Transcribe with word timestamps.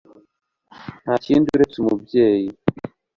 Nta 1.03 1.13
kindi 1.25 1.47
uretse 1.55 1.75
umubeshyi 1.79 2.49